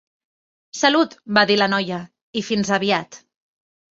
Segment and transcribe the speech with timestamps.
[0.77, 2.01] Salut, va dir la noia,
[2.41, 3.21] i fins aviat.